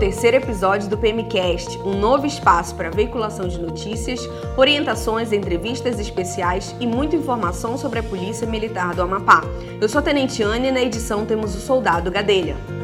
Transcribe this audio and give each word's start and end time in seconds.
terceiro 0.00 0.38
episódio 0.38 0.88
do 0.88 0.96
PMcast, 0.96 1.78
um 1.80 1.94
novo 1.94 2.26
espaço 2.26 2.74
para 2.74 2.88
veiculação 2.88 3.46
de 3.46 3.60
notícias, 3.60 4.18
orientações, 4.56 5.30
entrevistas 5.30 6.00
especiais 6.00 6.74
e 6.80 6.86
muita 6.86 7.16
informação 7.16 7.76
sobre 7.76 7.98
a 7.98 8.02
Polícia 8.02 8.46
Militar 8.46 8.94
do 8.94 9.02
Amapá. 9.02 9.42
Eu 9.78 9.90
sou 9.90 9.98
a 9.98 10.02
Tenente 10.02 10.42
Anne 10.42 10.68
e 10.68 10.72
na 10.72 10.80
edição 10.80 11.26
temos 11.26 11.54
o 11.54 11.60
Soldado 11.60 12.10
Gadelha. 12.10 12.79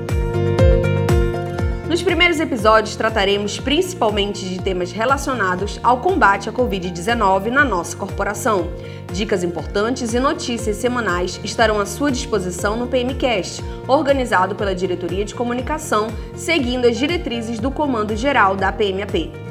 Nos 1.96 2.02
primeiros 2.02 2.40
episódios 2.40 2.94
trataremos 2.94 3.58
principalmente 3.58 4.44
de 4.44 4.60
temas 4.60 4.92
relacionados 4.92 5.80
ao 5.82 5.96
combate 5.96 6.46
à 6.46 6.52
Covid-19 6.52 7.46
na 7.46 7.64
nossa 7.64 7.96
corporação. 7.96 8.68
Dicas 9.10 9.42
importantes 9.42 10.12
e 10.12 10.20
notícias 10.20 10.76
semanais 10.76 11.40
estarão 11.42 11.80
à 11.80 11.86
sua 11.86 12.12
disposição 12.12 12.76
no 12.76 12.86
PMcast, 12.86 13.64
organizado 13.88 14.54
pela 14.54 14.74
Diretoria 14.74 15.24
de 15.24 15.34
Comunicação, 15.34 16.08
seguindo 16.34 16.86
as 16.86 16.98
diretrizes 16.98 17.58
do 17.58 17.70
Comando 17.70 18.14
Geral 18.14 18.54
da 18.54 18.70
PMAP 18.70 19.45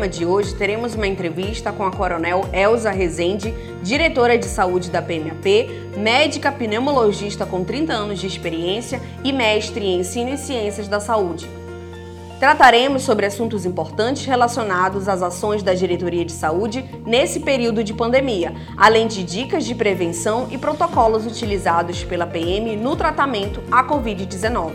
programa 0.00 0.08
de 0.08 0.24
hoje 0.24 0.54
teremos 0.54 0.94
uma 0.94 1.06
entrevista 1.06 1.70
com 1.72 1.84
a 1.84 1.90
Coronel 1.90 2.48
Elza 2.54 2.90
Rezende, 2.90 3.52
diretora 3.82 4.38
de 4.38 4.46
saúde 4.46 4.90
da 4.90 5.02
PMAP, 5.02 5.68
médica 5.94 6.50
pneumologista 6.50 7.44
com 7.44 7.62
30 7.62 7.92
anos 7.92 8.18
de 8.18 8.26
experiência 8.26 8.98
e 9.22 9.30
mestre 9.30 9.84
em 9.84 10.00
ensino 10.00 10.30
e 10.30 10.38
ciências 10.38 10.88
da 10.88 11.00
saúde. 11.00 11.46
Trataremos 12.38 13.02
sobre 13.02 13.26
assuntos 13.26 13.66
importantes 13.66 14.24
relacionados 14.24 15.06
às 15.06 15.22
ações 15.22 15.62
da 15.62 15.74
Diretoria 15.74 16.24
de 16.24 16.32
Saúde 16.32 16.82
nesse 17.04 17.40
período 17.40 17.84
de 17.84 17.92
pandemia, 17.92 18.54
além 18.78 19.06
de 19.06 19.22
dicas 19.22 19.66
de 19.66 19.74
prevenção 19.74 20.48
e 20.50 20.56
protocolos 20.56 21.26
utilizados 21.26 22.04
pela 22.04 22.26
PM 22.26 22.74
no 22.74 22.96
tratamento 22.96 23.62
à 23.70 23.84
Covid-19. 23.84 24.72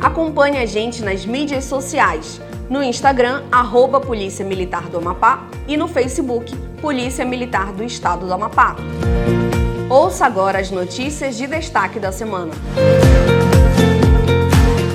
Acompanhe 0.00 0.58
a 0.58 0.66
gente 0.66 1.00
nas 1.04 1.24
mídias 1.24 1.64
sociais 1.64 2.40
no 2.70 2.82
Instagram, 2.82 3.42
arroba 3.50 4.00
Polícia 4.00 4.44
Militar 4.44 4.88
do 4.88 4.98
Amapá 4.98 5.48
e 5.66 5.76
no 5.76 5.88
Facebook, 5.88 6.56
Polícia 6.80 7.24
Militar 7.24 7.72
do 7.72 7.82
Estado 7.82 8.24
do 8.24 8.32
Amapá. 8.32 8.76
Ouça 9.90 10.24
agora 10.24 10.60
as 10.60 10.70
notícias 10.70 11.36
de 11.36 11.48
destaque 11.48 11.98
da 11.98 12.12
semana. 12.12 12.52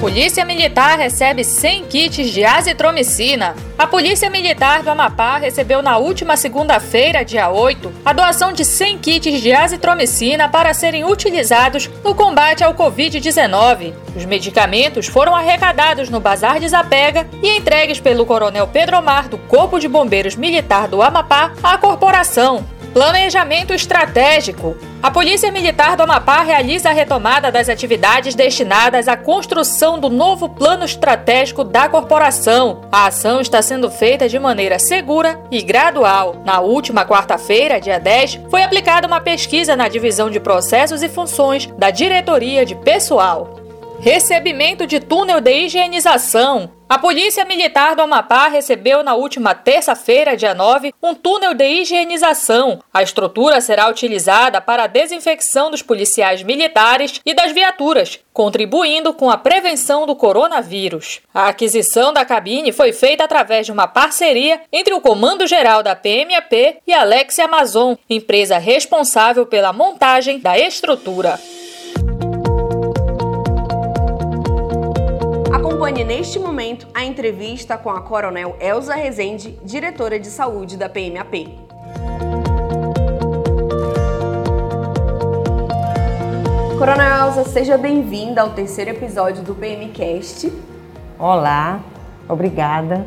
Polícia 0.06 0.46
Militar 0.46 1.00
recebe 1.00 1.44
100 1.44 1.86
kits 1.86 2.30
de 2.30 2.46
azitromicina. 2.46 3.56
A 3.76 3.88
Polícia 3.88 4.30
Militar 4.30 4.84
do 4.84 4.92
Amapá 4.92 5.40
recebeu 5.40 5.82
na 5.82 5.98
última 5.98 6.38
segunda-feira, 6.38 7.26
dia 7.26 7.50
8, 7.50 7.92
a 8.06 8.14
doação 8.14 8.54
de 8.54 8.64
100 8.64 9.00
kits 9.00 9.42
de 9.42 9.52
azitromicina 9.52 10.48
para 10.48 10.76
serem 10.76 11.04
utilizados 11.04 11.90
no 12.04 12.14
combate 12.14 12.64
ao 12.64 12.76
Covid-19. 12.76 13.96
Os 14.16 14.26
medicamentos 14.26 15.08
foram 15.08 15.36
arrecadados 15.36 16.08
no 16.08 16.20
Bazar 16.20 16.60
de 16.60 16.70
Zapega 16.70 17.28
e 17.42 17.58
entregues 17.58 18.00
pelo 18.00 18.28
Coronel 18.28 18.68
Pedro 18.68 19.00
Omar 19.00 19.28
do 19.28 19.40
Corpo 19.40 19.80
de 19.80 19.88
Bombeiros 19.88 20.36
Militar 20.36 20.88
do 20.88 21.02
Amapá 21.02 21.52
à 21.64 21.80
corporação. 21.80 22.64
Planejamento 22.96 23.74
estratégico. 23.74 24.78
A 25.04 25.12
Polícia 25.12 25.52
Militar 25.52 25.98
do 25.98 26.04
Amapá 26.04 26.44
realiza 26.44 26.92
a 26.92 26.94
retomada 26.94 27.52
das 27.52 27.68
atividades 27.68 28.36
destinadas 28.36 29.10
à 29.10 29.18
construção 29.18 30.00
do 30.00 30.10
novo 30.10 30.48
plano 30.48 30.86
estratégico 30.86 31.66
da 31.66 31.90
corporação. 31.90 32.88
A 32.90 33.08
ação 33.08 33.42
está 33.42 33.62
sendo 33.62 33.92
feita 33.92 34.30
de 34.30 34.40
maneira 34.40 34.80
segura 34.80 35.38
e 35.52 35.62
gradual. 35.62 36.38
Na 36.46 36.62
última 36.62 37.06
quarta-feira, 37.06 37.82
dia 37.82 38.00
10, 38.00 38.40
foi 38.50 38.64
aplicada 38.64 39.08
uma 39.08 39.20
pesquisa 39.20 39.76
na 39.76 39.90
divisão 39.90 40.30
de 40.30 40.40
processos 40.40 41.04
e 41.04 41.10
funções 41.10 41.66
da 41.78 41.92
Diretoria 41.92 42.66
de 42.66 42.76
Pessoal. 42.76 43.60
Recebimento 44.00 44.88
de 44.88 45.02
túnel 45.02 45.42
de 45.42 45.52
higienização. 45.66 46.70
A 46.88 47.00
Polícia 47.00 47.44
Militar 47.46 47.96
do 47.96 48.04
Amapá 48.04 48.48
recebeu 48.48 49.02
na 49.02 49.16
última 49.16 49.56
terça-feira, 49.56 50.38
dia 50.38 50.54
9, 50.54 50.94
um 51.02 51.16
túnel 51.16 51.56
de 51.56 51.66
higienização. 51.66 52.80
A 52.94 53.02
estrutura 53.02 53.60
será 53.60 53.90
utilizada 53.90 54.62
para 54.62 54.84
a 54.84 54.88
desinfecção 54.88 55.72
dos 55.72 55.82
policiais 55.82 56.44
militares 56.44 57.20
e 57.26 57.34
das 57.34 57.52
viaturas, 57.52 58.20
contribuindo 58.32 59.16
com 59.16 59.32
a 59.32 59.38
prevenção 59.38 60.06
do 60.06 60.16
coronavírus. 60.16 61.22
A 61.34 61.48
aquisição 61.48 62.14
da 62.14 62.24
cabine 62.24 62.72
foi 62.72 62.94
feita 62.94 63.24
através 63.24 63.66
de 63.66 63.72
uma 63.72 63.88
parceria 63.88 64.62
entre 64.72 64.94
o 64.94 65.02
Comando 65.02 65.48
Geral 65.48 65.82
da 65.82 65.96
PMAP 65.96 66.82
e 66.86 66.94
a 66.94 67.02
Alex 67.02 67.40
Amazon, 67.40 67.96
empresa 68.08 68.60
responsável 68.60 69.48
pela 69.48 69.74
montagem 69.74 70.38
da 70.38 70.56
estrutura. 70.56 71.40
Acompanhe 75.86 76.04
neste 76.04 76.40
momento 76.40 76.88
a 76.96 77.06
entrevista 77.06 77.78
com 77.78 77.92
a 77.92 78.02
Coronel 78.02 78.58
Elza 78.60 78.96
Rezende, 78.96 79.52
diretora 79.64 80.20
de 80.20 80.30
saúde 80.30 80.78
da 80.78 80.90
PMAP. 80.90 81.60
Coronel 86.80 87.28
Elza, 87.28 87.44
seja 87.44 87.78
bem-vinda 87.78 88.42
ao 88.42 88.50
terceiro 88.50 88.90
episódio 88.90 89.44
do 89.44 89.54
PMcast. 89.54 90.52
Olá, 91.20 91.80
obrigada. 92.28 93.06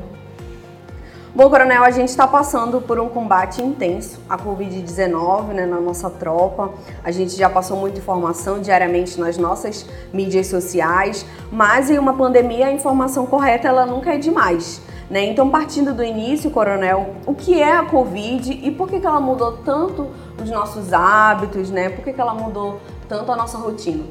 Bom, 1.38 1.48
Coronel, 1.48 1.84
a 1.84 1.92
gente 1.92 2.08
está 2.08 2.26
passando 2.26 2.80
por 2.80 2.98
um 2.98 3.08
combate 3.08 3.62
intenso 3.62 4.18
à 4.28 4.36
Covid-19 4.36 5.52
né, 5.52 5.66
na 5.66 5.80
nossa 5.80 6.10
tropa. 6.10 6.72
A 7.04 7.12
gente 7.12 7.36
já 7.36 7.48
passou 7.48 7.76
muita 7.76 8.00
informação 8.00 8.60
diariamente 8.60 9.20
nas 9.20 9.38
nossas 9.38 9.86
mídias 10.12 10.48
sociais, 10.48 11.24
mas 11.52 11.90
em 11.90 11.96
uma 11.96 12.14
pandemia 12.14 12.66
a 12.66 12.72
informação 12.72 13.24
correta 13.24 13.68
ela 13.68 13.86
nunca 13.86 14.12
é 14.12 14.18
demais. 14.18 14.82
Né? 15.08 15.26
Então, 15.26 15.48
partindo 15.48 15.94
do 15.94 16.02
início, 16.02 16.50
Coronel, 16.50 17.14
o 17.24 17.32
que 17.32 17.62
é 17.62 17.76
a 17.76 17.84
Covid 17.84 18.50
e 18.50 18.72
por 18.72 18.88
que, 18.88 18.98
que 18.98 19.06
ela 19.06 19.20
mudou 19.20 19.58
tanto 19.58 20.08
os 20.42 20.50
nossos 20.50 20.92
hábitos, 20.92 21.70
né? 21.70 21.88
por 21.88 22.02
que, 22.02 22.14
que 22.14 22.20
ela 22.20 22.34
mudou 22.34 22.80
tanto 23.08 23.30
a 23.30 23.36
nossa 23.36 23.56
rotina? 23.58 24.02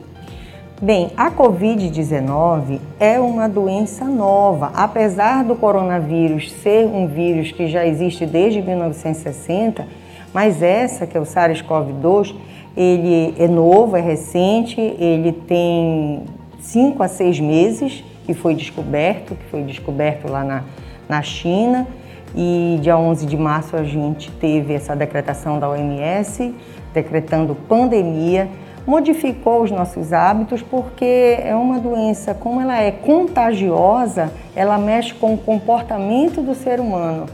Bem, 0.79 1.09
a 1.17 1.31
Covid-19 1.31 2.79
é 2.99 3.19
uma 3.19 3.49
doença 3.49 4.05
nova. 4.05 4.69
Apesar 4.75 5.43
do 5.43 5.55
coronavírus 5.55 6.51
ser 6.51 6.85
um 6.85 7.07
vírus 7.07 7.51
que 7.51 7.67
já 7.67 7.83
existe 7.83 8.27
desde 8.27 8.61
1960, 8.61 9.87
mas 10.31 10.61
essa, 10.61 11.07
que 11.07 11.17
é 11.17 11.19
o 11.19 11.23
SARS-CoV-2, 11.23 12.35
ele 12.75 13.33
é 13.39 13.47
novo, 13.47 13.97
é 13.97 14.01
recente, 14.01 14.79
ele 14.79 15.31
tem 15.31 16.25
5 16.59 17.01
a 17.01 17.07
6 17.07 17.39
meses 17.39 18.03
que 18.27 18.35
foi 18.35 18.53
descoberto, 18.53 19.33
que 19.33 19.45
foi 19.45 19.63
descoberto 19.63 20.29
lá 20.29 20.43
na, 20.43 20.63
na 21.09 21.23
China. 21.23 21.87
E 22.35 22.77
dia 22.83 22.95
11 22.95 23.25
de 23.25 23.35
março 23.35 23.75
a 23.75 23.83
gente 23.83 24.29
teve 24.29 24.75
essa 24.75 24.95
decretação 24.95 25.57
da 25.57 25.67
OMS, 25.67 26.53
decretando 26.93 27.55
pandemia 27.55 28.47
modificou 28.87 29.63
os 29.63 29.69
nossos 29.69 30.13
hábitos 30.13 30.61
porque 30.61 31.37
é 31.43 31.53
uma 31.53 31.77
doença, 31.77 32.33
como 32.33 32.61
ela 32.61 32.81
é 32.81 32.89
contagiosa, 32.89 34.31
ela 34.55 34.77
mexe 34.77 35.13
com 35.13 35.33
o 35.33 35.37
comportamento 35.37 36.41
do 36.41 36.55
ser 36.55 36.79
humano. 36.79 37.25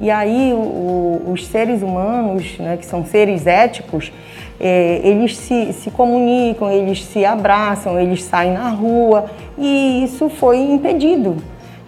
E 0.00 0.10
aí 0.10 0.52
o, 0.52 1.22
os 1.32 1.46
seres 1.46 1.82
humanos, 1.82 2.58
né, 2.58 2.76
que 2.76 2.84
são 2.84 3.06
seres 3.06 3.46
éticos, 3.46 4.12
é, 4.60 5.00
eles 5.04 5.36
se, 5.36 5.72
se 5.72 5.88
comunicam, 5.90 6.68
eles 6.68 7.04
se 7.04 7.24
abraçam, 7.24 7.98
eles 7.98 8.24
saem 8.24 8.52
na 8.52 8.68
rua 8.68 9.26
e 9.56 10.02
isso 10.02 10.28
foi 10.28 10.58
impedido. 10.58 11.36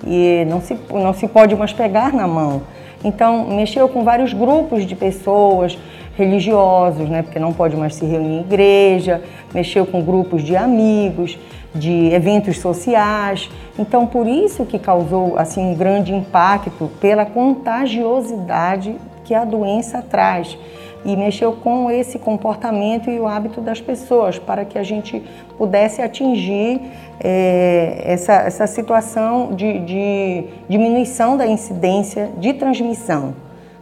E 0.06 0.46
não 0.48 0.60
se, 0.60 0.78
não 0.88 1.12
se 1.12 1.26
pode 1.26 1.54
mais 1.56 1.72
pegar 1.72 2.12
na 2.12 2.28
mão. 2.28 2.62
Então, 3.02 3.48
mexeu 3.48 3.88
com 3.88 4.04
vários 4.04 4.32
grupos 4.32 4.86
de 4.86 4.94
pessoas, 4.94 5.76
religiosos, 6.16 7.08
né, 7.08 7.22
porque 7.22 7.38
não 7.38 7.52
pode 7.52 7.76
mais 7.76 7.94
se 7.94 8.04
reunir 8.04 8.38
em 8.38 8.40
igreja, 8.40 9.22
mexeu 9.54 9.86
com 9.86 10.02
grupos 10.02 10.42
de 10.42 10.56
amigos, 10.56 11.38
de 11.74 12.12
eventos 12.12 12.58
sociais. 12.58 13.48
Então, 13.78 14.06
por 14.06 14.26
isso 14.26 14.64
que 14.64 14.78
causou 14.78 15.38
assim 15.38 15.64
um 15.64 15.74
grande 15.74 16.12
impacto 16.12 16.90
pela 17.00 17.24
contagiosidade 17.24 18.96
que 19.24 19.34
a 19.34 19.44
doença 19.44 20.02
traz 20.02 20.58
e 21.04 21.16
mexeu 21.16 21.52
com 21.52 21.90
esse 21.90 22.18
comportamento 22.18 23.10
e 23.10 23.18
o 23.18 23.26
hábito 23.26 23.60
das 23.60 23.80
pessoas 23.80 24.38
para 24.38 24.64
que 24.64 24.78
a 24.78 24.82
gente 24.82 25.22
pudesse 25.56 26.02
atingir 26.02 26.80
é, 27.18 28.02
essa, 28.04 28.34
essa 28.34 28.66
situação 28.66 29.54
de, 29.54 29.78
de 29.78 30.44
diminuição 30.68 31.36
da 31.36 31.46
incidência 31.46 32.30
de 32.38 32.52
transmissão. 32.52 33.34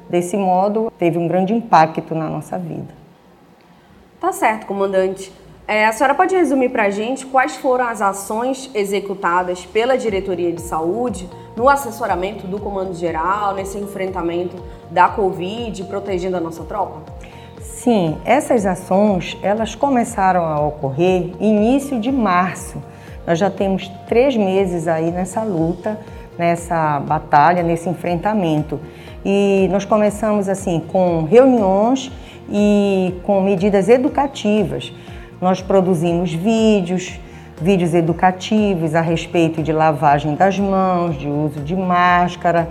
Desse 0.09 0.37
modo, 0.37 0.93
teve 0.99 1.19
um 1.19 1.29
grande 1.29 1.53
impacto 1.53 2.15
na 2.15 2.29
nossa 2.29 2.59
vida. 2.59 2.95
Tá 4.21 4.33
certo, 4.33 4.67
comandante. 4.67 5.33
É, 5.67 5.85
a 5.85 5.93
senhora 5.93 6.15
pode 6.15 6.35
resumir 6.35 6.71
para 6.71 6.85
a 6.85 6.91
gente 6.91 7.27
quais 7.27 7.57
foram 7.57 7.87
as 7.87 8.01
ações 8.01 8.71
executadas 8.75 9.67
pela 9.67 9.99
Diretoria 9.99 10.51
de 10.51 10.63
Saúde 10.63 11.29
no 11.55 11.69
assessoramento 11.69 12.47
do 12.47 12.59
Comando 12.59 12.95
Geral, 12.95 13.55
nesse 13.55 13.77
enfrentamento 13.77 14.57
da 14.91 15.09
Covid, 15.09 15.85
protegendo 15.85 16.39
a 16.39 16.41
nossa 16.41 16.65
tropa? 16.65 17.03
Sim, 17.61 18.17
essas 18.25 18.65
ações 18.65 19.37
elas 19.43 19.75
começaram 19.75 20.45
a 20.45 20.59
ocorrer 20.59 21.33
início 21.39 22.01
de 22.01 22.11
março. 22.11 22.83
Nós 23.27 23.39
já 23.39 23.51
temos 23.51 23.89
três 24.09 24.35
meses 24.37 24.89
aí 24.89 25.11
nessa 25.11 25.43
luta, 25.43 26.01
nessa 26.39 26.99
batalha, 27.01 27.63
nesse 27.63 27.91
enfrentamento. 27.91 28.81
E 29.25 29.69
nós 29.70 29.85
começamos 29.85 30.49
assim 30.49 30.81
com 30.88 31.25
reuniões 31.25 32.11
e 32.50 33.15
com 33.25 33.41
medidas 33.41 33.88
educativas. 33.88 34.93
Nós 35.41 35.61
produzimos 35.61 36.32
vídeos, 36.32 37.19
vídeos 37.61 37.94
educativos 37.94 38.94
a 38.94 39.00
respeito 39.00 39.62
de 39.62 39.73
lavagem 39.73 40.35
das 40.35 40.59
mãos, 40.59 41.17
de 41.19 41.29
uso 41.29 41.61
de 41.61 41.75
máscara. 41.76 42.69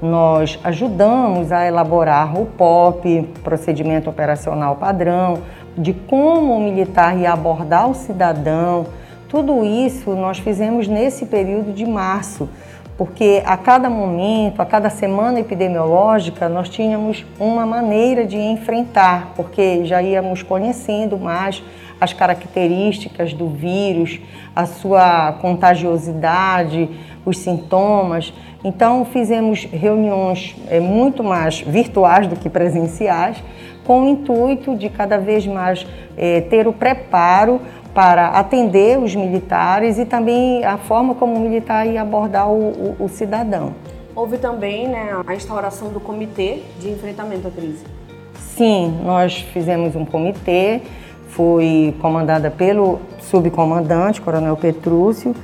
Nós 0.00 0.58
ajudamos 0.62 1.50
a 1.50 1.66
elaborar 1.66 2.38
o 2.38 2.46
POP, 2.46 3.28
procedimento 3.42 4.10
operacional 4.10 4.76
padrão, 4.76 5.38
de 5.76 5.92
como 5.92 6.56
o 6.56 6.60
militar 6.60 7.16
ia 7.18 7.32
abordar 7.32 7.88
o 7.88 7.94
cidadão. 7.94 8.86
Tudo 9.28 9.64
isso 9.64 10.10
nós 10.14 10.38
fizemos 10.38 10.86
nesse 10.86 11.26
período 11.26 11.72
de 11.72 11.84
março 11.84 12.48
porque 12.96 13.42
a 13.44 13.56
cada 13.56 13.90
momento, 13.90 14.62
a 14.62 14.66
cada 14.66 14.88
semana 14.88 15.38
epidemiológica, 15.38 16.48
nós 16.48 16.68
tínhamos 16.68 17.26
uma 17.38 17.66
maneira 17.66 18.24
de 18.24 18.38
enfrentar, 18.38 19.32
porque 19.36 19.84
já 19.84 20.00
íamos 20.00 20.42
conhecendo 20.42 21.18
mais 21.18 21.62
as 22.00 22.12
características 22.12 23.34
do 23.34 23.48
vírus, 23.48 24.18
a 24.54 24.66
sua 24.66 25.32
contagiosidade, 25.40 26.88
os 27.24 27.38
sintomas. 27.38 28.32
Então, 28.64 29.04
fizemos 29.04 29.64
reuniões 29.64 30.56
é, 30.68 30.80
muito 30.80 31.22
mais 31.22 31.60
virtuais 31.60 32.26
do 32.26 32.36
que 32.36 32.48
presenciais, 32.48 33.42
com 33.84 34.02
o 34.02 34.08
intuito 34.08 34.74
de 34.74 34.88
cada 34.88 35.18
vez 35.18 35.46
mais 35.46 35.86
é, 36.16 36.40
ter 36.40 36.66
o 36.66 36.72
preparo 36.72 37.60
para 37.96 38.28
atender 38.28 38.98
os 38.98 39.14
militares 39.14 39.98
e 39.98 40.04
também 40.04 40.62
a 40.62 40.76
forma 40.76 41.14
como 41.14 41.34
o 41.34 41.40
militar 41.40 41.86
ia 41.86 42.02
abordar 42.02 42.46
o, 42.46 42.94
o, 43.00 43.04
o 43.06 43.08
cidadão. 43.08 43.72
Houve 44.14 44.36
também 44.36 44.86
né, 44.86 45.18
a 45.26 45.34
instauração 45.34 45.88
do 45.88 45.98
comitê 45.98 46.58
de 46.78 46.90
enfrentamento 46.90 47.48
à 47.48 47.50
crise. 47.50 47.86
Sim, 48.34 49.00
nós 49.02 49.38
fizemos 49.38 49.96
um 49.96 50.04
comitê, 50.04 50.82
foi 51.28 51.94
comandada 51.98 52.50
pelo 52.50 53.00
subcomandante, 53.18 54.20
Coronel 54.20 54.58
Petrúcio, 54.58 55.34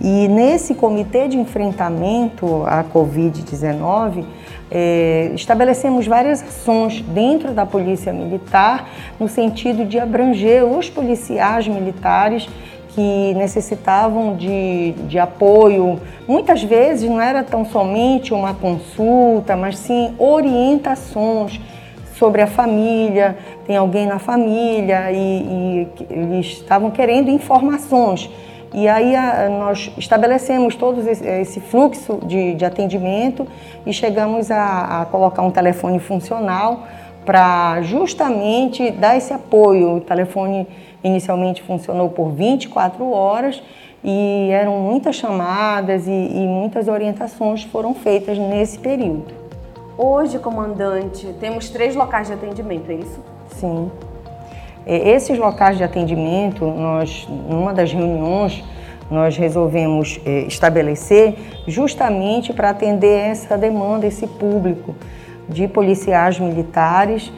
e 0.00 0.28
nesse 0.28 0.74
comitê 0.74 1.26
de 1.26 1.36
enfrentamento 1.36 2.62
à 2.66 2.84
Covid-19, 2.84 4.24
é, 4.70 5.32
estabelecemos 5.34 6.06
várias 6.06 6.42
ações 6.42 7.00
dentro 7.00 7.52
da 7.52 7.66
Polícia 7.66 8.12
Militar 8.12 8.88
no 9.18 9.28
sentido 9.28 9.84
de 9.84 9.98
abranger 9.98 10.64
os 10.64 10.88
policiais 10.88 11.66
militares 11.66 12.48
que 12.90 13.34
necessitavam 13.34 14.36
de, 14.36 14.92
de 15.08 15.18
apoio. 15.18 16.00
Muitas 16.26 16.62
vezes 16.62 17.08
não 17.08 17.20
era 17.20 17.42
tão 17.42 17.64
somente 17.64 18.32
uma 18.32 18.54
consulta, 18.54 19.56
mas 19.56 19.78
sim 19.78 20.14
orientações 20.18 21.60
sobre 22.14 22.42
a 22.42 22.46
família, 22.46 23.38
tem 23.66 23.76
alguém 23.76 24.06
na 24.06 24.18
família 24.18 25.10
e, 25.12 25.16
e 25.16 25.88
eles 26.10 26.46
estavam 26.46 26.90
querendo 26.90 27.30
informações 27.30 28.28
e 28.72 28.86
aí 28.86 29.16
a, 29.16 29.48
nós 29.48 29.90
estabelecemos 29.96 30.74
todo 30.74 31.00
esse, 31.08 31.60
fluxo 31.60 32.18
de, 32.24 32.54
de, 32.54 32.64
atendimento 32.64 33.46
e 33.86 33.92
chegamos 33.92 34.50
a, 34.50 35.02
a 35.02 35.06
colocar 35.06 35.42
um 35.42 35.50
telefone 35.50 35.98
funcional 35.98 36.86
para 37.24 37.80
justamente 37.82 38.90
dar 38.90 39.16
esse 39.16 39.32
apoio. 39.32 39.96
O 39.96 40.00
telefone 40.00 40.66
inicialmente 41.02 41.62
funcionou 41.62 42.10
por 42.10 42.30
24 42.30 43.10
horas 43.10 43.62
e 44.04 44.48
eram 44.50 44.78
muitas 44.78 45.16
chamadas 45.16 46.06
e, 46.06 46.10
e 46.10 46.46
muitas 46.46 46.88
orientações 46.88 47.64
foram 47.64 47.94
feitas 47.94 48.38
nesse 48.38 48.78
período. 48.78 49.34
Hoje, 49.96 50.38
comandante, 50.38 51.26
temos 51.40 51.70
três 51.70 51.96
locais 51.96 52.28
de 52.28 52.34
atendimento, 52.34 52.90
é 52.90 52.94
isso? 52.94 53.20
Sim. 53.56 53.90
É, 54.86 55.10
esses 55.10 55.38
locais 55.38 55.76
de 55.76 55.84
atendimento, 55.84 56.64
nós, 56.64 57.26
numa 57.28 57.72
das 57.72 57.92
reuniões, 57.92 58.64
nós 59.10 59.36
resolvemos 59.36 60.20
é, 60.24 60.40
estabelecer 60.40 61.34
justamente 61.66 62.52
para 62.52 62.70
atender 62.70 63.30
essa 63.30 63.56
demanda, 63.56 64.06
esse 64.06 64.26
público 64.26 64.94
de 65.48 65.66
policiais 65.66 66.38
militares. 66.38 67.32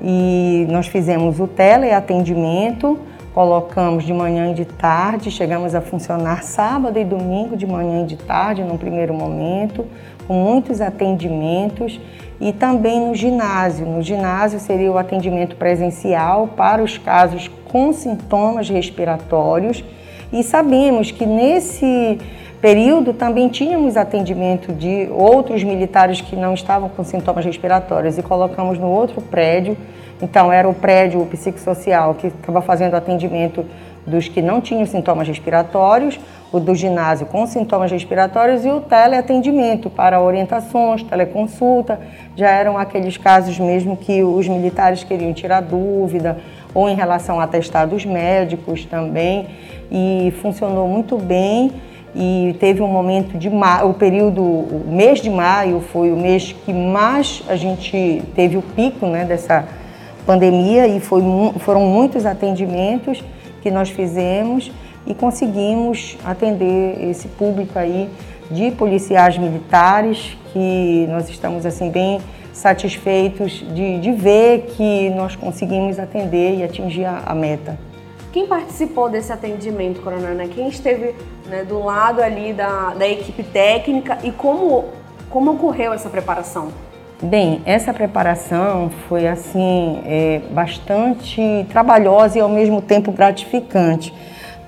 E 0.00 0.66
nós 0.70 0.86
fizemos 0.86 1.40
o 1.40 1.46
teleatendimento, 1.46 2.98
colocamos 3.34 4.04
de 4.04 4.12
manhã 4.12 4.50
e 4.50 4.54
de 4.54 4.64
tarde, 4.64 5.30
chegamos 5.30 5.74
a 5.74 5.80
funcionar 5.80 6.42
sábado 6.42 6.98
e 6.98 7.04
domingo 7.04 7.56
de 7.56 7.66
manhã 7.66 8.02
e 8.02 8.06
de 8.06 8.16
tarde 8.16 8.62
no 8.62 8.78
primeiro 8.78 9.12
momento, 9.12 9.84
com 10.26 10.34
muitos 10.34 10.80
atendimentos 10.80 12.00
e 12.40 12.52
também 12.52 13.00
no 13.00 13.14
ginásio. 13.14 13.86
No 13.86 14.02
ginásio 14.02 14.58
seria 14.60 14.90
o 14.90 14.98
atendimento 14.98 15.56
presencial 15.56 16.48
para 16.48 16.82
os 16.82 16.98
casos 16.98 17.50
com 17.70 17.92
sintomas 17.92 18.68
respiratórios 18.68 19.82
e 20.32 20.42
sabemos 20.42 21.10
que 21.10 21.24
nesse 21.24 22.18
período 22.60 23.12
também 23.12 23.48
tínhamos 23.48 23.96
atendimento 23.96 24.72
de 24.72 25.08
outros 25.12 25.62
militares 25.62 26.20
que 26.20 26.34
não 26.34 26.54
estavam 26.54 26.88
com 26.88 27.04
sintomas 27.04 27.44
respiratórios 27.44 28.18
e 28.18 28.22
colocamos 28.22 28.78
no 28.78 28.88
outro 28.88 29.20
prédio. 29.20 29.76
Então 30.20 30.50
era 30.50 30.68
o 30.68 30.74
prédio 30.74 31.24
psicossocial 31.26 32.14
que 32.14 32.28
estava 32.28 32.60
fazendo 32.62 32.94
atendimento 32.94 33.64
dos 34.06 34.28
que 34.28 34.40
não 34.40 34.60
tinham 34.60 34.86
sintomas 34.86 35.26
respiratórios, 35.26 36.18
o 36.52 36.60
do 36.60 36.74
ginásio 36.74 37.26
com 37.26 37.46
sintomas 37.46 37.90
respiratórios 37.90 38.64
e 38.64 38.68
o 38.68 38.80
teleatendimento 38.80 39.90
para 39.90 40.20
orientações, 40.20 41.02
teleconsulta. 41.02 41.98
Já 42.36 42.50
eram 42.50 42.78
aqueles 42.78 43.16
casos 43.16 43.58
mesmo 43.58 43.96
que 43.96 44.22
os 44.22 44.46
militares 44.46 45.02
queriam 45.02 45.32
tirar 45.32 45.60
dúvida, 45.60 46.38
ou 46.72 46.88
em 46.88 46.94
relação 46.94 47.40
a 47.40 47.44
atestados 47.44 48.04
médicos 48.04 48.84
também, 48.84 49.46
e 49.90 50.32
funcionou 50.40 50.86
muito 50.86 51.16
bem. 51.16 51.72
E 52.14 52.56
teve 52.58 52.80
um 52.80 52.88
momento 52.88 53.36
de 53.36 53.50
o 53.84 53.92
período, 53.92 54.42
o 54.42 54.84
mês 54.88 55.20
de 55.20 55.28
maio 55.28 55.80
foi 55.80 56.10
o 56.10 56.16
mês 56.16 56.54
que 56.64 56.72
mais 56.72 57.42
a 57.46 57.56
gente 57.56 58.22
teve 58.34 58.56
o 58.56 58.62
pico 58.62 59.04
né, 59.04 59.26
dessa 59.26 59.66
pandemia 60.24 60.88
e 60.88 60.98
foi, 60.98 61.22
foram 61.58 61.82
muitos 61.82 62.24
atendimentos 62.24 63.22
que 63.62 63.70
nós 63.70 63.90
fizemos 63.90 64.70
e 65.06 65.14
conseguimos 65.14 66.16
atender 66.24 67.08
esse 67.08 67.28
público 67.28 67.78
aí 67.78 68.08
de 68.50 68.70
policiais 68.72 69.38
militares 69.38 70.36
que 70.52 71.06
nós 71.08 71.28
estamos 71.28 71.66
assim 71.66 71.90
bem 71.90 72.20
satisfeitos 72.52 73.52
de, 73.74 74.00
de 74.00 74.12
ver 74.12 74.66
que 74.76 75.10
nós 75.10 75.36
conseguimos 75.36 75.98
atender 75.98 76.56
e 76.56 76.62
atingir 76.62 77.04
a, 77.04 77.22
a 77.26 77.34
meta. 77.34 77.78
Quem 78.32 78.46
participou 78.46 79.08
desse 79.08 79.32
atendimento, 79.32 80.00
Coronel? 80.00 80.34
Né? 80.34 80.48
Quem 80.54 80.68
esteve 80.68 81.14
né, 81.46 81.64
do 81.64 81.82
lado 81.82 82.22
ali 82.22 82.52
da, 82.52 82.94
da 82.94 83.08
equipe 83.08 83.42
técnica 83.42 84.18
e 84.22 84.30
como, 84.30 84.86
como 85.30 85.52
ocorreu 85.52 85.92
essa 85.92 86.08
preparação? 86.08 86.68
Bem, 87.22 87.62
essa 87.64 87.94
preparação 87.94 88.90
foi 89.08 89.26
assim 89.26 90.02
é, 90.04 90.42
bastante 90.50 91.64
trabalhosa 91.70 92.36
e 92.36 92.42
ao 92.42 92.48
mesmo 92.48 92.82
tempo 92.82 93.10
gratificante. 93.10 94.12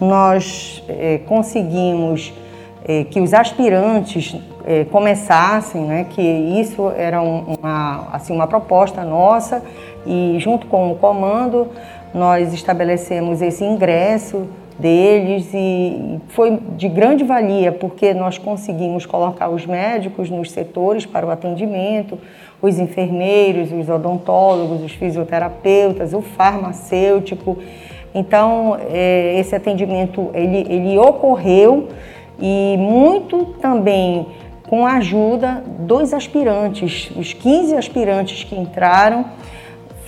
Nós 0.00 0.82
é, 0.88 1.18
conseguimos 1.26 2.32
é, 2.86 3.04
que 3.04 3.20
os 3.20 3.34
aspirantes 3.34 4.34
é, 4.64 4.86
começassem, 4.86 5.82
né, 5.82 6.06
que 6.08 6.22
isso 6.22 6.90
era 6.96 7.20
uma, 7.20 8.08
assim, 8.14 8.32
uma 8.32 8.46
proposta 8.46 9.04
nossa 9.04 9.62
e 10.06 10.38
junto 10.40 10.68
com 10.68 10.90
o 10.90 10.96
comando 10.96 11.68
nós 12.14 12.54
estabelecemos 12.54 13.42
esse 13.42 13.62
ingresso 13.62 14.48
deles 14.78 15.48
e 15.52 16.20
foi 16.28 16.58
de 16.76 16.88
grande 16.88 17.24
valia 17.24 17.72
porque 17.72 18.14
nós 18.14 18.38
conseguimos 18.38 19.04
colocar 19.04 19.48
os 19.48 19.66
médicos 19.66 20.30
nos 20.30 20.50
setores 20.50 21.04
para 21.04 21.26
o 21.26 21.30
atendimento, 21.30 22.18
os 22.62 22.78
enfermeiros, 22.78 23.72
os 23.72 23.88
odontólogos, 23.88 24.82
os 24.82 24.92
fisioterapeutas, 24.92 26.14
o 26.14 26.22
farmacêutico. 26.22 27.58
Então 28.14 28.78
é, 28.90 29.38
esse 29.38 29.54
atendimento 29.54 30.30
ele, 30.32 30.66
ele 30.68 30.98
ocorreu 30.98 31.88
e 32.40 32.76
muito 32.78 33.44
também 33.60 34.26
com 34.68 34.86
a 34.86 34.94
ajuda 34.94 35.64
dos 35.80 36.12
aspirantes, 36.12 37.10
os 37.16 37.32
15 37.32 37.74
aspirantes 37.74 38.44
que 38.44 38.54
entraram 38.54 39.24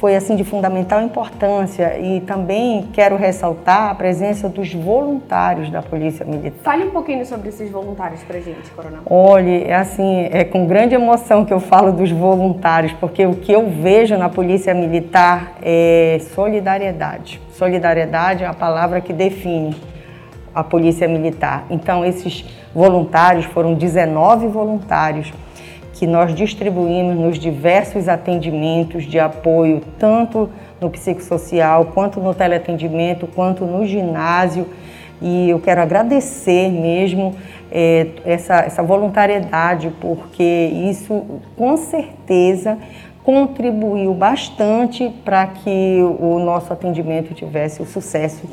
foi 0.00 0.16
assim 0.16 0.34
de 0.34 0.44
fundamental 0.44 1.02
importância 1.02 1.98
e 1.98 2.22
também 2.22 2.88
quero 2.90 3.16
ressaltar 3.16 3.90
a 3.90 3.94
presença 3.94 4.48
dos 4.48 4.72
voluntários 4.72 5.68
da 5.68 5.82
Polícia 5.82 6.24
Militar. 6.24 6.58
Fale 6.64 6.84
um 6.84 6.90
pouquinho 6.90 7.26
sobre 7.26 7.50
esses 7.50 7.70
voluntários 7.70 8.22
para 8.22 8.40
gente, 8.40 8.70
Coronel. 8.70 9.02
Olhe, 9.04 9.64
é 9.64 9.74
assim, 9.74 10.26
é 10.32 10.42
com 10.42 10.66
grande 10.66 10.94
emoção 10.94 11.44
que 11.44 11.52
eu 11.52 11.60
falo 11.60 11.92
dos 11.92 12.10
voluntários, 12.10 12.94
porque 12.94 13.26
o 13.26 13.34
que 13.34 13.52
eu 13.52 13.68
vejo 13.68 14.16
na 14.16 14.30
Polícia 14.30 14.72
Militar 14.72 15.52
é 15.62 16.18
solidariedade. 16.34 17.38
Solidariedade 17.52 18.42
é 18.42 18.46
a 18.46 18.54
palavra 18.54 19.02
que 19.02 19.12
define 19.12 19.76
a 20.54 20.64
Polícia 20.64 21.06
Militar. 21.06 21.66
Então, 21.68 22.06
esses 22.06 22.42
voluntários 22.74 23.44
foram 23.44 23.74
19 23.74 24.48
voluntários 24.48 25.30
que 26.00 26.06
nós 26.06 26.34
distribuímos 26.34 27.14
nos 27.14 27.38
diversos 27.38 28.08
atendimentos 28.08 29.04
de 29.04 29.18
apoio, 29.18 29.82
tanto 29.98 30.48
no 30.80 30.88
psicossocial, 30.88 31.90
quanto 31.92 32.18
no 32.20 32.32
teleatendimento, 32.32 33.26
quanto 33.26 33.66
no 33.66 33.84
ginásio. 33.84 34.66
E 35.20 35.50
eu 35.50 35.60
quero 35.60 35.82
agradecer 35.82 36.70
mesmo 36.70 37.34
é, 37.70 38.06
essa, 38.24 38.60
essa 38.60 38.82
voluntariedade, 38.82 39.92
porque 40.00 40.42
isso 40.42 41.22
com 41.54 41.76
certeza 41.76 42.78
contribuiu 43.22 44.14
bastante 44.14 45.10
para 45.22 45.48
que 45.48 45.98
o 46.18 46.38
nosso 46.38 46.72
atendimento 46.72 47.34
tivesse 47.34 47.82
o 47.82 47.84
sucesso 47.84 48.48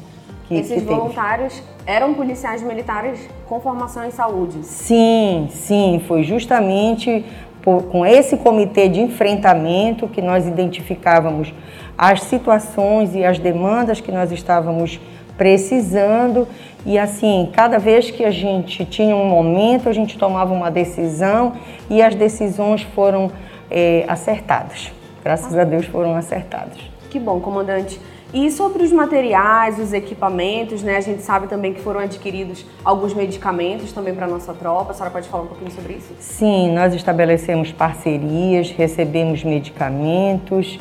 que, 0.50 0.56
Esses 0.56 0.84
que 0.84 0.86
voluntários 0.86 1.64
eram 1.88 2.14
policiais 2.14 2.62
militares 2.62 3.18
com 3.48 3.62
formação 3.62 4.06
em 4.06 4.12
saúde? 4.12 4.60
Sim, 4.64 5.48
sim, 5.50 6.04
foi 6.06 6.22
justamente 6.24 7.26
por, 7.62 7.84
com 7.84 8.06
esse 8.06 8.36
comitê 8.36 8.90
de 8.90 9.00
enfrentamento 9.00 10.08
que 10.08 10.22
nós 10.22 10.46
identificávamos 10.46 11.54
as 11.98 12.24
situações 12.24 13.16
e 13.16 13.24
as 13.24 13.40
demandas 13.40 14.02
que 14.02 14.12
nós 14.12 14.34
estávamos 14.34 15.00
precisando 15.38 16.46
e 16.86 16.98
assim, 16.98 17.50
cada 17.54 17.78
vez 17.78 18.12
que 18.12 18.26
a 18.26 18.32
gente 18.32 18.84
tinha 18.86 19.16
um 19.16 19.26
momento, 19.26 19.88
a 19.88 19.94
gente 19.94 20.18
tomava 20.18 20.54
uma 20.54 20.70
decisão 20.70 21.54
e 21.90 22.02
as 22.02 22.16
decisões 22.16 22.82
foram 22.82 23.32
é, 23.72 24.04
acertadas. 24.08 24.92
Graças 25.24 25.58
a 25.58 25.64
Deus 25.64 25.86
foram 25.86 26.16
acertadas. 26.16 26.78
Que 27.10 27.20
bom, 27.20 27.40
comandante. 27.40 28.00
E 28.34 28.52
sobre 28.52 28.84
os 28.84 28.92
materiais, 28.92 29.80
os 29.80 29.94
equipamentos, 29.94 30.84
né? 30.84 30.98
A 30.98 31.02
gente 31.02 31.22
sabe 31.22 31.48
também 31.48 31.74
que 31.74 31.82
foram 31.82 32.02
adquiridos 32.02 32.66
alguns 32.84 33.14
medicamentos 33.14 33.94
também 33.94 34.14
para 34.14 34.26
a 34.26 34.30
nossa 34.30 34.54
tropa. 34.54 34.92
A 34.92 34.94
senhora 34.94 35.12
pode 35.12 35.30
falar 35.30 35.44
um 35.44 35.48
pouquinho 35.48 35.72
sobre 35.72 35.94
isso? 35.94 36.14
Sim, 36.20 36.74
nós 36.74 36.94
estabelecemos 36.94 37.72
parcerias, 37.72 38.70
recebemos 38.72 39.44
medicamentos 39.44 40.78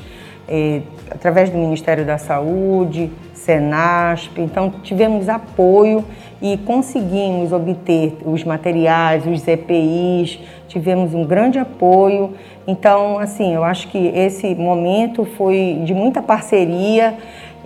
eh, 0.48 0.82
através 1.10 1.50
do 1.50 1.58
Ministério 1.58 2.04
da 2.04 2.18
Saúde, 2.18 3.10
Senasp. 3.34 4.38
Então, 4.38 4.70
tivemos 4.82 5.28
apoio 5.28 6.04
e 6.40 6.56
conseguimos 6.58 7.52
obter 7.52 8.18
os 8.24 8.44
materiais, 8.44 9.26
os 9.26 9.46
EPIs, 9.46 10.38
tivemos 10.68 11.14
um 11.14 11.24
grande 11.24 11.58
apoio. 11.58 12.34
Então, 12.66 13.18
assim, 13.18 13.54
eu 13.54 13.64
acho 13.64 13.88
que 13.88 13.98
esse 13.98 14.54
momento 14.54 15.24
foi 15.24 15.80
de 15.84 15.94
muita 15.94 16.20
parceria 16.20 17.14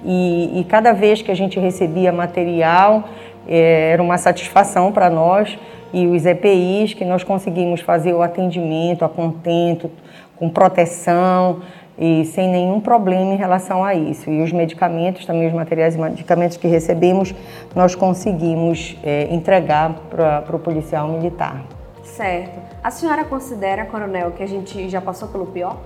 e, 0.04 0.60
e 0.60 0.64
cada 0.64 0.92
vez 0.92 1.22
que 1.22 1.30
a 1.30 1.34
gente 1.34 1.58
recebia 1.58 2.12
material 2.12 3.08
é, 3.48 3.92
era 3.92 4.02
uma 4.02 4.18
satisfação 4.18 4.92
para 4.92 5.10
nós 5.10 5.58
e 5.92 6.06
os 6.06 6.24
EPIs 6.24 6.94
que 6.94 7.04
nós 7.04 7.24
conseguimos 7.24 7.80
fazer 7.80 8.12
o 8.14 8.22
atendimento 8.22 9.04
a 9.04 9.08
contento, 9.08 9.90
com 10.36 10.48
proteção 10.48 11.60
e 12.00 12.24
sem 12.24 12.48
nenhum 12.48 12.80
problema 12.80 13.34
em 13.34 13.36
relação 13.36 13.84
a 13.84 13.94
isso. 13.94 14.30
E 14.30 14.40
os 14.40 14.50
medicamentos, 14.50 15.26
também 15.26 15.46
os 15.46 15.52
materiais 15.52 15.94
e 15.94 15.98
medicamentos 15.98 16.56
que 16.56 16.66
recebemos, 16.66 17.34
nós 17.76 17.94
conseguimos 17.94 18.96
é, 19.02 19.28
entregar 19.30 19.92
para 20.08 20.56
o 20.56 20.58
policial 20.58 21.06
militar. 21.08 21.62
Certo. 22.02 22.58
A 22.82 22.90
senhora 22.90 23.24
considera, 23.24 23.84
coronel, 23.84 24.30
que 24.30 24.42
a 24.42 24.48
gente 24.48 24.88
já 24.88 25.00
passou 25.00 25.28
pelo 25.28 25.46
pior? 25.46 25.76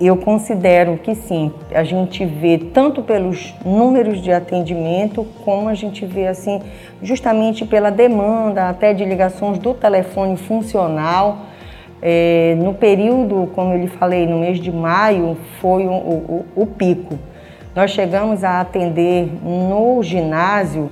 Eu 0.00 0.16
considero 0.16 0.96
que 0.96 1.14
sim. 1.14 1.52
A 1.74 1.84
gente 1.84 2.24
vê 2.24 2.56
tanto 2.56 3.02
pelos 3.02 3.54
números 3.64 4.20
de 4.20 4.32
atendimento, 4.32 5.26
como 5.44 5.68
a 5.68 5.74
gente 5.74 6.06
vê 6.06 6.26
assim, 6.26 6.60
justamente 7.02 7.66
pela 7.66 7.90
demanda 7.90 8.68
até 8.68 8.94
de 8.94 9.04
ligações 9.04 9.58
do 9.58 9.74
telefone 9.74 10.36
funcional. 10.36 11.49
É, 12.02 12.56
no 12.58 12.74
período, 12.74 13.50
como 13.54 13.74
eu 13.74 13.80
lhe 13.80 13.86
falei, 13.86 14.26
no 14.26 14.38
mês 14.38 14.58
de 14.58 14.72
maio, 14.72 15.36
foi 15.60 15.86
o, 15.86 15.92
o, 15.92 16.46
o 16.56 16.66
pico. 16.66 17.18
Nós 17.74 17.90
chegamos 17.90 18.42
a 18.42 18.60
atender 18.60 19.28
no 19.44 20.02
ginásio 20.02 20.90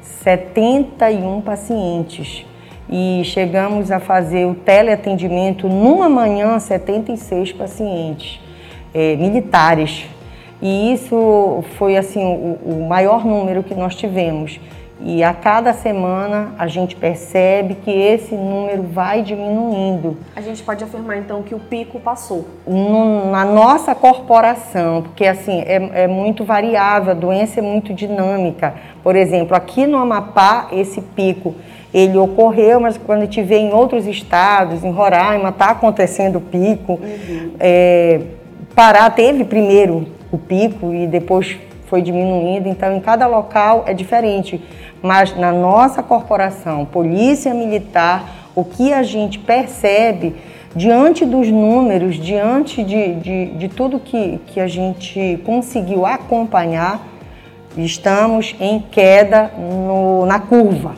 71 0.00 1.40
pacientes 1.40 2.44
e 2.88 3.22
chegamos 3.24 3.90
a 3.90 3.98
fazer 4.00 4.46
o 4.46 4.54
teleatendimento 4.54 5.68
numa 5.68 6.08
manhã 6.08 6.58
76 6.58 7.52
pacientes 7.52 8.40
é, 8.92 9.16
militares 9.16 10.06
e 10.60 10.92
isso 10.92 11.64
foi 11.78 11.96
assim 11.96 12.22
o, 12.22 12.58
o, 12.64 12.86
maior 12.88 13.24
número 13.24 13.62
que 13.62 13.74
nós 13.74 13.94
tivemos 13.94 14.60
e 15.02 15.22
a 15.24 15.32
cada 15.32 15.72
semana 15.72 16.52
a 16.58 16.66
gente 16.66 16.94
percebe 16.94 17.76
que 17.76 17.90
esse 17.90 18.34
número 18.34 18.82
vai 18.82 19.22
diminuindo. 19.22 20.18
A 20.36 20.40
gente 20.40 20.62
pode 20.62 20.84
afirmar 20.84 21.18
então 21.18 21.42
que 21.42 21.54
o 21.54 21.58
pico 21.58 21.98
passou? 21.98 22.46
No, 22.66 23.30
na 23.30 23.44
nossa 23.44 23.94
corporação, 23.94 25.02
porque 25.02 25.24
assim 25.24 25.60
é, 25.62 26.04
é 26.04 26.06
muito 26.06 26.44
variável, 26.44 27.12
a 27.12 27.14
doença 27.14 27.60
é 27.60 27.62
muito 27.62 27.94
dinâmica. 27.94 28.74
Por 29.02 29.16
exemplo, 29.16 29.56
aqui 29.56 29.86
no 29.86 29.96
Amapá 29.96 30.68
esse 30.72 31.00
pico 31.00 31.54
ele 31.92 32.16
ocorreu, 32.16 32.78
mas 32.78 32.96
quando 32.96 33.22
a 33.22 33.24
gente 33.24 33.42
vê 33.42 33.58
em 33.58 33.72
outros 33.72 34.06
estados, 34.06 34.84
em 34.84 34.92
Roraima, 34.92 35.48
está 35.48 35.70
acontecendo 35.70 36.36
o 36.36 36.40
pico. 36.40 37.00
Uhum. 37.02 37.52
É, 37.58 38.20
Pará 38.74 39.10
teve 39.10 39.44
primeiro 39.44 40.06
o 40.30 40.38
pico 40.38 40.94
e 40.94 41.06
depois 41.06 41.58
foi 41.86 42.00
diminuindo, 42.00 42.68
então 42.68 42.96
em 42.96 43.00
cada 43.00 43.26
local 43.26 43.82
é 43.86 43.92
diferente. 43.92 44.62
Mas 45.02 45.36
na 45.36 45.52
nossa 45.52 46.02
corporação, 46.02 46.84
Polícia 46.84 47.54
Militar, 47.54 48.50
o 48.54 48.64
que 48.64 48.92
a 48.92 49.02
gente 49.02 49.38
percebe 49.38 50.36
diante 50.74 51.24
dos 51.24 51.48
números, 51.48 52.16
diante 52.16 52.82
de, 52.82 53.14
de, 53.14 53.46
de 53.46 53.68
tudo 53.68 53.98
que, 53.98 54.40
que 54.46 54.60
a 54.60 54.66
gente 54.66 55.40
conseguiu 55.44 56.06
acompanhar, 56.06 57.00
estamos 57.76 58.54
em 58.60 58.80
queda 58.80 59.50
no, 59.56 60.26
na 60.26 60.38
curva 60.38 60.94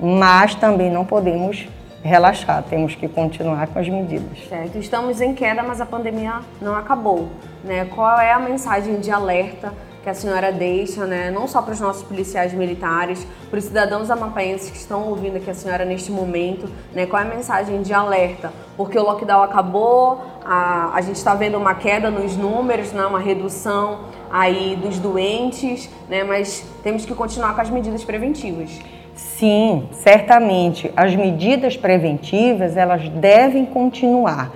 mas 0.00 0.54
também 0.54 0.90
não 0.90 1.04
podemos 1.04 1.66
relaxar, 2.02 2.62
temos 2.62 2.94
que 2.94 3.08
continuar 3.08 3.66
com 3.66 3.78
as 3.78 3.88
medidas. 3.88 4.38
Certo, 4.48 4.78
estamos 4.78 5.20
em 5.20 5.34
queda, 5.34 5.62
mas 5.62 5.80
a 5.80 5.86
pandemia 5.86 6.40
não 6.60 6.76
acabou. 6.76 7.28
Né? 7.64 7.84
Qual 7.86 8.18
é 8.20 8.32
a 8.32 8.38
mensagem 8.38 9.00
de 9.00 9.10
alerta 9.10 9.72
que 10.06 10.10
a 10.10 10.14
senhora 10.14 10.52
deixa, 10.52 11.04
né, 11.04 11.32
não 11.32 11.48
só 11.48 11.60
para 11.60 11.72
os 11.72 11.80
nossos 11.80 12.04
policiais 12.04 12.54
militares, 12.54 13.26
para 13.50 13.58
os 13.58 13.64
cidadãos 13.64 14.08
amapaenses 14.08 14.70
que 14.70 14.76
estão 14.76 15.08
ouvindo 15.08 15.36
aqui 15.36 15.50
a 15.50 15.54
senhora 15.54 15.84
neste 15.84 16.12
momento, 16.12 16.70
né, 16.94 17.06
qual 17.06 17.20
é 17.20 17.26
a 17.26 17.28
mensagem 17.28 17.82
de 17.82 17.92
alerta? 17.92 18.52
Porque 18.76 18.96
o 18.96 19.02
lockdown 19.02 19.42
acabou, 19.42 20.22
a, 20.44 20.92
a 20.94 21.00
gente 21.00 21.16
está 21.16 21.34
vendo 21.34 21.58
uma 21.58 21.74
queda 21.74 22.08
nos 22.08 22.36
números, 22.36 22.92
né, 22.92 23.04
uma 23.04 23.18
redução 23.18 24.02
aí 24.30 24.78
dos 24.80 25.00
doentes, 25.00 25.90
né, 26.08 26.22
mas 26.22 26.64
temos 26.84 27.04
que 27.04 27.12
continuar 27.12 27.56
com 27.56 27.62
as 27.62 27.70
medidas 27.70 28.04
preventivas. 28.04 28.78
Sim, 29.12 29.88
certamente. 29.90 30.88
As 30.96 31.16
medidas 31.16 31.76
preventivas, 31.76 32.76
elas 32.76 33.08
devem 33.08 33.66
continuar. 33.66 34.52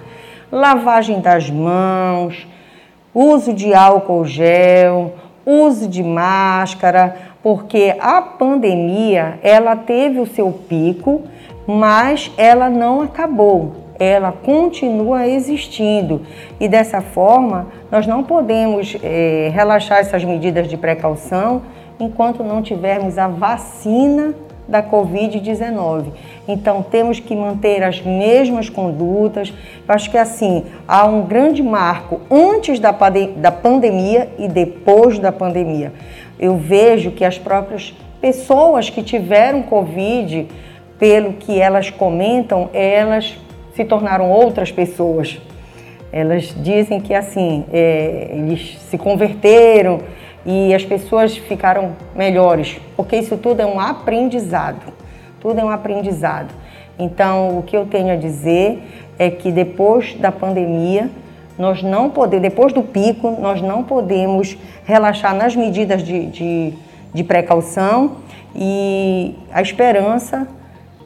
Lavagem 0.52 1.21
das 1.21 1.50
mãos, 1.50 2.47
uso 3.12 3.52
de 3.52 3.75
álcool 3.75 4.25
gel, 4.25 5.14
uso 5.45 5.89
de 5.89 6.03
máscara, 6.03 7.17
porque 7.43 7.97
a 8.01 8.21
pandemia, 8.21 9.39
ela 9.43 9.77
teve 9.77 10.21
o 10.21 10.27
seu 10.27 10.51
pico, 10.53 11.23
mas 11.67 12.31
ela 12.37 12.69
não 12.69 13.03
acabou. 13.03 13.73
Ela 13.99 14.33
continua 14.33 15.27
existindo 15.27 16.23
e 16.59 16.67
dessa 16.67 17.03
forma 17.03 17.67
nós 17.91 18.07
não 18.07 18.23
podemos 18.25 18.97
é, 19.03 19.51
relaxar 19.53 19.99
essas 19.99 20.25
medidas 20.25 20.69
de 20.69 20.77
precaução 20.77 21.63
enquanto 21.99 22.43
não 22.43 22.63
tivermos 22.63 23.19
a 23.19 23.29
vacina 23.29 24.35
da 24.71 24.83
Covid-19. 24.83 26.12
Então, 26.47 26.83
temos 26.83 27.19
que 27.19 27.35
manter 27.35 27.83
as 27.83 28.00
mesmas 28.00 28.71
condutas. 28.71 29.53
Eu 29.87 29.95
acho 29.95 30.11
que, 30.11 30.17
assim, 30.17 30.65
há 30.87 31.05
um 31.05 31.23
grande 31.23 31.62
marco 31.62 32.21
antes 32.31 32.79
da, 32.79 32.93
da 33.37 33.50
pandemia 33.50 34.29
e 34.39 34.47
depois 34.47 35.19
da 35.19 35.33
pandemia. 35.33 35.93
Eu 36.39 36.57
vejo 36.57 37.11
que 37.11 37.25
as 37.25 37.37
próprias 37.37 37.93
pessoas 38.21 38.89
que 38.89 39.03
tiveram 39.03 39.62
Covid, 39.62 40.47
pelo 40.99 41.33
que 41.33 41.61
elas 41.61 41.91
comentam, 41.91 42.71
elas 42.73 43.37
se 43.75 43.85
tornaram 43.85 44.31
outras 44.31 44.71
pessoas. 44.71 45.39
Elas 46.12 46.55
dizem 46.62 47.00
que 47.00 47.15
assim, 47.15 47.65
é, 47.73 48.31
eles 48.33 48.79
se 48.89 48.97
converteram 48.97 50.00
e 50.45 50.75
as 50.75 50.85
pessoas 50.85 51.37
ficaram 51.37 51.93
melhores, 52.15 52.81
porque 52.97 53.17
isso 53.17 53.37
tudo 53.37 53.61
é 53.61 53.67
um 53.67 53.79
aprendizado. 53.79 54.93
Tudo 55.41 55.59
é 55.61 55.65
um 55.65 55.71
aprendizado. 55.71 56.55
Então, 56.99 57.59
o 57.59 57.63
que 57.63 57.77
eu 57.77 57.87
tenho 57.87 58.13
a 58.13 58.17
dizer 58.17 58.83
é 59.19 59.31
que 59.31 59.51
depois 59.51 60.15
da 60.15 60.31
pandemia, 60.31 61.11
nós 61.59 61.83
não 61.83 62.11
podemos, 62.11 62.43
depois 62.43 62.73
do 62.73 62.83
pico, 62.83 63.37
nós 63.41 63.61
não 63.61 63.83
podemos 63.85 64.57
relaxar 64.85 65.35
nas 65.35 65.57
medidas 65.57 66.03
de, 66.03 66.27
de, 66.27 66.75
de 67.13 67.25
precaução 67.25 68.17
e 68.55 69.35
a 69.53 69.63
esperança 69.63 70.47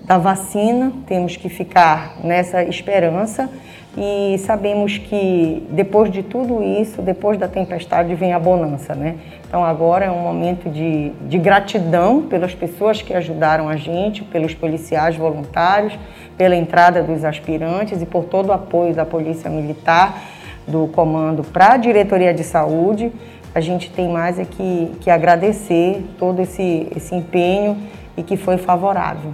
da 0.05 0.19
vacina, 0.19 0.93
temos 1.07 1.37
que 1.37 1.49
ficar 1.49 2.19
nessa 2.23 2.63
esperança 2.63 3.49
e 3.97 4.39
sabemos 4.39 4.99
que 4.99 5.65
depois 5.71 6.11
de 6.11 6.23
tudo 6.23 6.63
isso, 6.63 7.01
depois 7.01 7.39
da 7.39 7.47
tempestade, 7.47 8.15
vem 8.15 8.33
a 8.33 8.39
bonança, 8.39 8.95
né? 8.95 9.17
Então 9.47 9.65
agora 9.65 10.05
é 10.05 10.11
um 10.11 10.19
momento 10.19 10.69
de, 10.69 11.11
de 11.29 11.39
gratidão 11.39 12.23
pelas 12.23 12.55
pessoas 12.55 13.01
que 13.01 13.15
ajudaram 13.15 13.69
a 13.69 13.77
gente, 13.77 14.25
pelos 14.25 14.53
policiais 14.53 15.15
voluntários, 15.15 15.97
pela 16.37 16.57
entrada 16.57 17.05
dos 17.05 17.25
aspirantes 17.25 18.03
e 18.03 18.07
por 18.07 18.25
todo 18.25 18.49
o 18.49 18.53
apoio 18.53 18.93
da 18.93 19.05
Polícia 19.05 19.49
Militar, 19.49 20.21
do 20.67 20.89
comando 20.89 21.45
para 21.45 21.75
a 21.75 21.77
Diretoria 21.77 22.35
de 22.35 22.43
Saúde. 22.43 23.13
A 23.55 23.61
gente 23.61 23.93
tem 23.93 24.09
mais 24.09 24.41
é 24.41 24.45
que, 24.45 24.91
que 25.01 25.09
agradecer 25.09 26.05
todo 26.19 26.43
esse, 26.43 26.89
esse 26.97 27.15
empenho 27.15 27.77
e 28.17 28.25
que 28.25 28.37
foi 28.37 28.59
favorável. 28.59 29.33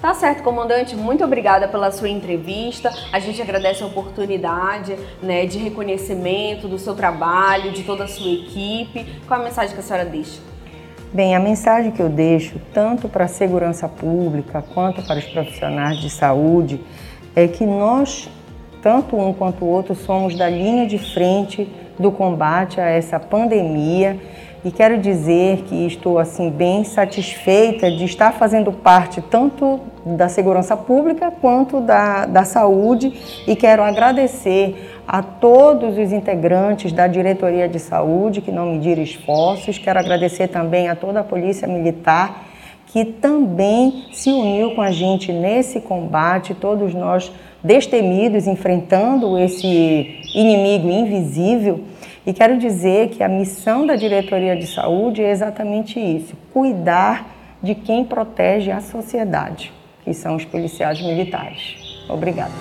Tá 0.00 0.14
certo, 0.14 0.44
comandante. 0.44 0.94
Muito 0.94 1.24
obrigada 1.24 1.66
pela 1.66 1.90
sua 1.90 2.08
entrevista. 2.08 2.92
A 3.12 3.18
gente 3.18 3.42
agradece 3.42 3.82
a 3.82 3.86
oportunidade 3.86 4.96
né, 5.20 5.44
de 5.44 5.58
reconhecimento 5.58 6.68
do 6.68 6.78
seu 6.78 6.94
trabalho, 6.94 7.72
de 7.72 7.82
toda 7.82 8.04
a 8.04 8.06
sua 8.06 8.30
equipe. 8.30 9.20
Qual 9.26 9.40
a 9.40 9.42
mensagem 9.42 9.74
que 9.74 9.80
a 9.80 9.82
senhora 9.82 10.04
deixa? 10.04 10.40
Bem, 11.12 11.34
a 11.34 11.40
mensagem 11.40 11.90
que 11.90 12.00
eu 12.00 12.08
deixo, 12.08 12.60
tanto 12.72 13.08
para 13.08 13.24
a 13.24 13.28
segurança 13.28 13.88
pública 13.88 14.62
quanto 14.72 15.02
para 15.02 15.18
os 15.18 15.24
profissionais 15.24 15.96
de 15.96 16.10
saúde, 16.10 16.80
é 17.34 17.48
que 17.48 17.66
nós, 17.66 18.30
tanto 18.80 19.16
um 19.16 19.32
quanto 19.32 19.64
o 19.64 19.68
outro, 19.68 19.96
somos 19.96 20.36
da 20.36 20.48
linha 20.48 20.86
de 20.86 20.98
frente 20.98 21.68
do 21.98 22.12
combate 22.12 22.80
a 22.80 22.88
essa 22.88 23.18
pandemia 23.18 24.20
e 24.64 24.70
quero 24.72 24.98
dizer 24.98 25.62
que 25.68 25.86
estou 25.86 26.18
assim 26.18 26.50
bem 26.50 26.82
satisfeita 26.82 27.90
de 27.90 28.04
estar 28.04 28.32
fazendo 28.32 28.72
parte 28.72 29.20
tanto 29.20 29.80
da 30.04 30.28
segurança 30.28 30.76
pública 30.76 31.30
quanto 31.30 31.80
da, 31.80 32.26
da 32.26 32.44
saúde. 32.44 33.12
E 33.46 33.54
quero 33.54 33.82
agradecer 33.82 35.00
a 35.06 35.22
todos 35.22 35.96
os 35.96 36.12
integrantes 36.12 36.92
da 36.92 37.06
diretoria 37.06 37.68
de 37.68 37.78
saúde 37.78 38.40
que 38.40 38.50
não 38.50 38.72
mediram 38.72 39.02
esforços, 39.02 39.78
quero 39.78 39.98
agradecer 39.98 40.48
também 40.48 40.88
a 40.88 40.96
toda 40.96 41.20
a 41.20 41.24
polícia 41.24 41.68
militar 41.68 42.46
que 42.90 43.04
também 43.04 44.06
se 44.12 44.30
uniu 44.30 44.74
com 44.74 44.80
a 44.80 44.90
gente 44.90 45.30
nesse 45.30 45.78
combate, 45.78 46.54
todos 46.54 46.94
nós 46.94 47.30
destemidos 47.62 48.46
enfrentando 48.46 49.38
esse 49.38 50.20
inimigo 50.34 50.88
invisível 50.88 51.84
e 52.28 52.32
quero 52.34 52.58
dizer 52.58 53.08
que 53.08 53.22
a 53.22 53.28
missão 53.28 53.86
da 53.86 53.96
diretoria 53.96 54.54
de 54.54 54.66
saúde 54.66 55.22
é 55.22 55.30
exatamente 55.30 55.98
isso: 55.98 56.36
cuidar 56.52 57.26
de 57.62 57.74
quem 57.74 58.04
protege 58.04 58.70
a 58.70 58.82
sociedade, 58.82 59.72
que 60.04 60.12
são 60.12 60.36
os 60.36 60.44
policiais 60.44 61.00
militares. 61.00 62.04
Obrigada. 62.06 62.52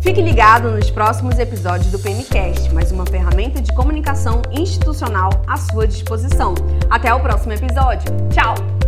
Fique 0.00 0.20
ligado 0.20 0.72
nos 0.72 0.90
próximos 0.90 1.38
episódios 1.38 1.92
do 1.92 2.00
PMCast, 2.00 2.74
mais 2.74 2.90
uma 2.90 3.06
ferramenta 3.06 3.62
de 3.62 3.72
comunicação 3.72 4.42
institucional 4.50 5.30
à 5.46 5.56
sua 5.56 5.86
disposição. 5.86 6.56
Até 6.90 7.14
o 7.14 7.20
próximo 7.20 7.52
episódio. 7.52 8.10
Tchau! 8.30 8.81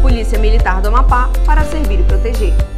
Polícia 0.00 0.38
Militar 0.38 0.80
do 0.80 0.88
Amapá 0.88 1.28
para 1.44 1.62
servir 1.64 2.00
e 2.00 2.02
proteger. 2.04 2.69